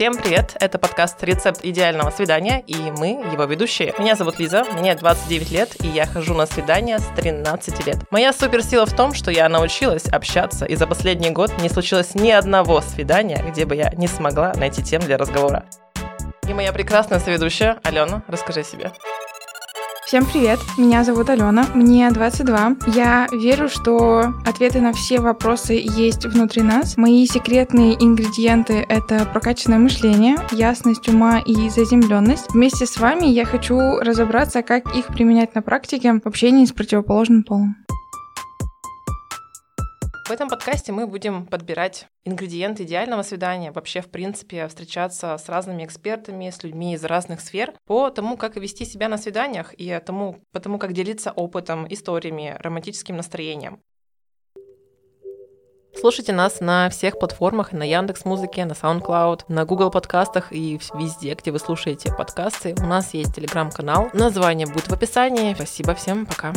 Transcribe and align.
Всем 0.00 0.16
привет! 0.16 0.56
Это 0.58 0.78
подкаст 0.78 1.22
«Рецепт 1.22 1.60
идеального 1.62 2.08
свидания» 2.08 2.64
и 2.66 2.74
мы 2.90 3.22
его 3.30 3.44
ведущие. 3.44 3.92
Меня 3.98 4.16
зовут 4.16 4.38
Лиза, 4.38 4.64
мне 4.78 4.94
29 4.94 5.50
лет, 5.50 5.76
и 5.84 5.88
я 5.88 6.06
хожу 6.06 6.32
на 6.32 6.46
свидания 6.46 6.98
с 6.98 7.04
13 7.16 7.86
лет. 7.86 7.98
Моя 8.10 8.32
суперсила 8.32 8.86
в 8.86 8.96
том, 8.96 9.12
что 9.12 9.30
я 9.30 9.46
научилась 9.50 10.06
общаться, 10.06 10.64
и 10.64 10.74
за 10.74 10.86
последний 10.86 11.28
год 11.28 11.52
не 11.60 11.68
случилось 11.68 12.14
ни 12.14 12.30
одного 12.30 12.80
свидания, 12.80 13.44
где 13.46 13.66
бы 13.66 13.76
я 13.76 13.90
не 13.90 14.08
смогла 14.08 14.54
найти 14.54 14.82
тем 14.82 15.02
для 15.02 15.18
разговора. 15.18 15.66
И 16.48 16.54
моя 16.54 16.72
прекрасная 16.72 17.20
соведущая 17.20 17.78
Алена, 17.84 18.22
расскажи 18.26 18.64
себе. 18.64 18.92
Всем 20.10 20.26
привет, 20.26 20.58
меня 20.76 21.04
зовут 21.04 21.30
Алена, 21.30 21.68
мне 21.72 22.10
22. 22.10 22.78
Я 22.96 23.28
верю, 23.30 23.68
что 23.68 24.34
ответы 24.44 24.80
на 24.80 24.92
все 24.92 25.20
вопросы 25.20 25.74
есть 25.74 26.26
внутри 26.26 26.62
нас. 26.62 26.96
Мои 26.96 27.24
секретные 27.26 27.94
ингредиенты— 27.94 28.84
это 28.88 29.24
прокачанное 29.24 29.78
мышление, 29.78 30.36
ясность 30.50 31.08
ума 31.08 31.38
и 31.38 31.68
заземленность. 31.68 32.52
Вместе 32.52 32.86
с 32.86 32.96
вами 32.96 33.26
я 33.26 33.44
хочу 33.44 34.00
разобраться, 34.00 34.62
как 34.62 34.96
их 34.96 35.06
применять 35.06 35.54
на 35.54 35.62
практике 35.62 36.14
в 36.14 36.26
общении 36.26 36.64
с 36.64 36.72
противоположным 36.72 37.44
полом. 37.44 37.76
В 40.30 40.32
этом 40.32 40.48
подкасте 40.48 40.92
мы 40.92 41.08
будем 41.08 41.44
подбирать 41.44 42.06
ингредиенты 42.24 42.84
идеального 42.84 43.22
свидания, 43.22 43.72
вообще, 43.72 44.00
в 44.00 44.08
принципе, 44.08 44.68
встречаться 44.68 45.36
с 45.36 45.48
разными 45.48 45.84
экспертами, 45.84 46.50
с 46.50 46.62
людьми 46.62 46.94
из 46.94 47.02
разных 47.02 47.40
сфер 47.40 47.74
по 47.84 48.10
тому, 48.10 48.36
как 48.36 48.54
вести 48.54 48.84
себя 48.84 49.08
на 49.08 49.18
свиданиях 49.18 49.74
и 49.76 50.00
тому, 50.06 50.38
по 50.52 50.60
тому, 50.60 50.78
как 50.78 50.92
делиться 50.92 51.32
опытом, 51.32 51.84
историями, 51.92 52.54
романтическим 52.60 53.16
настроением. 53.16 53.80
Слушайте 55.98 56.32
нас 56.32 56.60
на 56.60 56.88
всех 56.90 57.18
платформах, 57.18 57.72
на 57.72 57.82
Яндекс 57.82 58.24
Музыке, 58.24 58.64
на 58.66 58.74
SoundCloud, 58.74 59.46
на 59.48 59.64
Google 59.64 59.90
подкастах 59.90 60.52
и 60.52 60.78
везде, 60.94 61.34
где 61.34 61.50
вы 61.50 61.58
слушаете 61.58 62.14
подкасты. 62.16 62.76
У 62.78 62.86
нас 62.86 63.14
есть 63.14 63.34
телеграм-канал. 63.34 64.10
Название 64.12 64.68
будет 64.68 64.86
в 64.86 64.92
описании. 64.92 65.54
Спасибо 65.54 65.96
всем, 65.96 66.24
пока. 66.24 66.52